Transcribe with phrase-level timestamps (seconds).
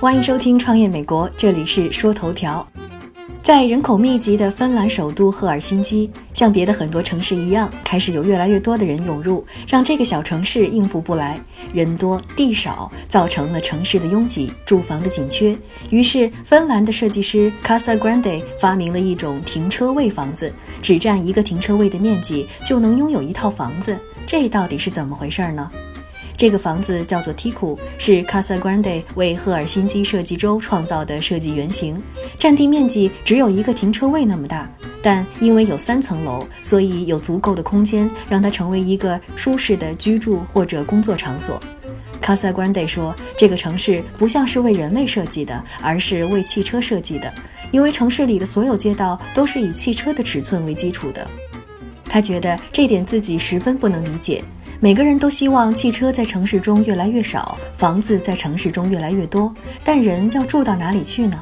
[0.00, 2.66] 欢迎收听《创业美国》，这里是说头条。
[3.42, 11.40] 在人口密集的芬兰首都赫尔辛基，像别的很多城市一样，开始有越来越多的人涌入，让这个小城市应付不来。
[11.72, 15.56] 人多地少，造成了城市的拥挤、住房的紧缺。
[15.90, 20.52] 于是，芬兰的设计师 Casa Grande 发明了一种停车位房子，
[20.82, 23.96] 只占一个停车位的面积就能拥有一套房子。
[24.26, 25.70] 这到底是怎么回事呢？
[26.36, 32.02] 这个房子叫做 Tiku，是 Casa Grande 为赫尔辛基设计周创造的设计原型，
[32.38, 34.70] 占地面积只有一个停车位那么大，
[35.00, 41.58] 但因为有三层楼，所以有足够的空间让它成为一个舒适的居住或者工作场所。
[42.20, 47.32] Casa Grande 说，这个城市不像是为人类设计的，而是为汽车设计的，
[47.70, 51.26] 因为城市里的所有街道都是以汽车的尺寸为基础的。
[52.16, 54.42] 他觉得这点自己十分不能理解。
[54.80, 59.54] 每个人都希望汽车在城市中越来越少，房子在城市中越来越多，
[59.84, 61.38] 但人要住到哪里去呢？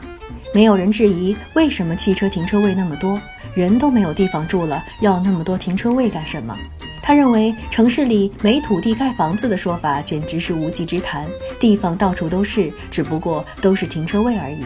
[0.53, 3.21] 没有人质疑为什么汽车停车位那么多，
[3.55, 6.59] 人都没有地方住了，要那么多停车位干什么？
[7.01, 11.25] 他认为城市里没土地盖房子的说法简直是无稽之谈，
[11.61, 14.65] 地方到处都是，只不过都是停车位而已。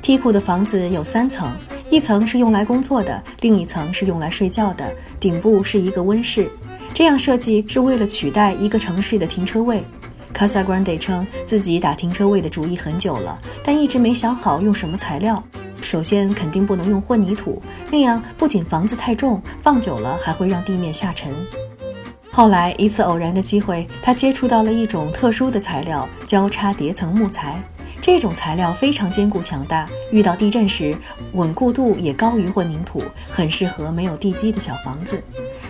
[0.00, 1.52] 梯库的房子有三层，
[1.90, 4.88] 一层是用来工作的，另一层是用来睡觉的，
[5.18, 6.48] 顶部是一个温室。
[6.94, 9.82] 这样设计是为了取代一个城市的停车位。
[10.32, 15.42] Casa Grande 称自己打停车位的主意很久了，但一直没想好用什么材料。
[15.82, 17.60] 首先，肯定不能用混凝土，
[17.90, 21.34] 那样不仅房子太重，放久了还会让地面下沉。
[22.30, 27.60] 后来一次偶然的机会，他接触到了一种特殊的材料——交叉叠层木材。
[28.02, 30.96] 这种材料非常坚固强大，遇到地震时
[31.34, 35.22] 稳固度也高于混凝土，很适合没有地基的小房子。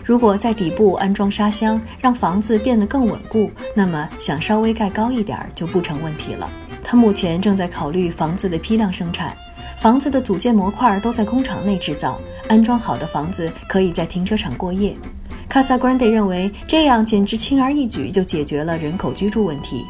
[0.05, 6.49] 如果在底部安装沙箱，让房子变得更稳固，那么想稍微盖高一点就不成问题了。
[6.83, 9.37] 他目前正在考虑房子的批量生产，
[9.79, 14.97] 房子的组件模块都在工厂内制造，安装好的房子可以在停车场过夜。
[15.49, 19.85] Casa Grande 认为这样简直轻而易举就解决了人口居住问题。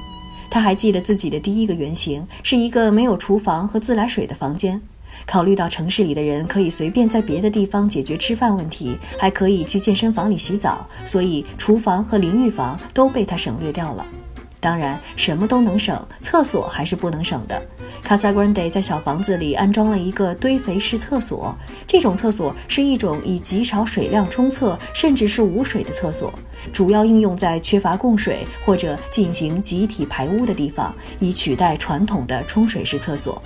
[0.51, 4.81] 他还记得自己的第一个原型是一个没有厨房和自来水的房间。
[5.27, 14.07] 考虑到城市里的人可以随便在别的地方解决吃饭问题，还可以去健身房里洗澡，所以厨房和淋浴房都被他省略掉了。
[14.61, 17.61] 当然，什么都能省，厕所还是不能省的。
[18.05, 21.55] Casa Grande 在小房子里安装了一个堆肥式厕所，
[21.87, 26.33] 这种厕所是一种以极少水量冲厕，甚至是无水的厕所，
[26.73, 33.43] 主要应用在缺乏供水或者进行集体排污的地方，以取代传统的冲水式厕所。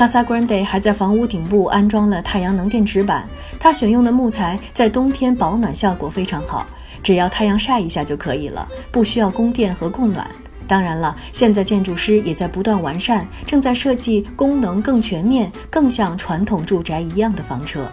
[0.00, 3.28] Casa Grande 还在房屋顶部安装了太阳能电池板，
[3.58, 6.66] 它选用的木材在冬天保暖效果非常好。
[7.02, 10.26] 只要太阳晒一下就可以了，不需要供电和供暖。
[10.66, 17.86] 当然了，现在建筑师也在不断完善，正在设计功能更全面、更像传统住宅一样的房车。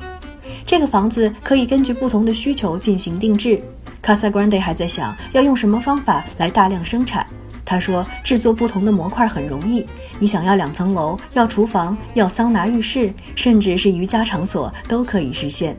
[0.65, 3.61] 这个房子可以根据不同的需求进行定制。
[4.01, 7.27] Casa Grande 还在想要用什么方法来大量生产。
[7.67, 9.85] 他说，制作不同的模块很容易。
[10.19, 15.77] 你想要两层楼，要厨房，要桑拿浴室，甚至是瑜伽场所，都可以实现。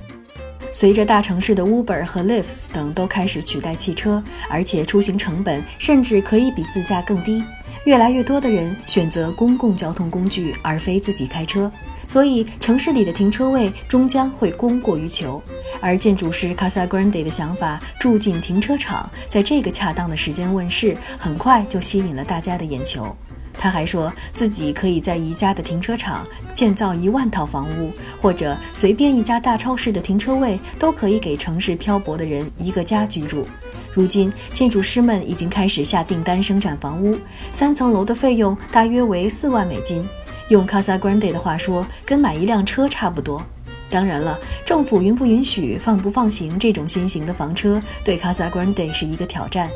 [0.71, 7.43] 随着大城市的 Uber 和 Lyft 等都开始取代汽车，而且出行成本甚至可以比自驾更低，
[7.87, 11.73] 越来越多的人选择公共交通工具而非自己开车，
[12.07, 15.43] 所以城市里的停车位终将会供过于求。
[15.81, 23.15] 而建筑师 Casa Grande 的想法“住进停车场”在这个恰当的时间问世，很快就吸引了大家的眼球。
[23.61, 26.25] 他还说自己可以在宜家的停车场
[26.55, 27.91] 建造一万套房屋，
[28.21, 33.45] 或者随便一家大超市的停车位都可以给城市漂泊的人一个家居住。
[33.93, 37.19] 如今，建筑师们已经开始下订单生产房屋，
[37.51, 40.07] 三层楼的费用大约为四万美金。
[40.51, 43.45] 用 Casa Grande 的话说，跟买一辆车差不多。
[43.91, 49.71] 当然了，政府允不允许放不放行这种新型的房车，对 Casa Grande 是一个挑战。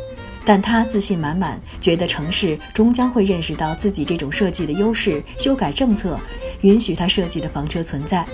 [0.45, 6.19] 但他自信满满，觉得城市终将会认识到自己这种设计的优势，修改政策，
[6.63, 8.27] 允许他设计的房车存在。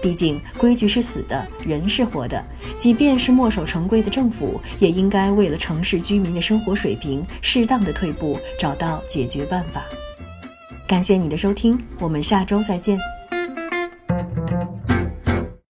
[0.00, 2.44] 毕竟规矩是死的，人是活的。
[2.78, 9.82] 即便是墨守成规的政府，也应该为了城市居民的生活水平适当的退步，找到解决办法。
[10.86, 13.15] 感谢你的收听，我们下周再见。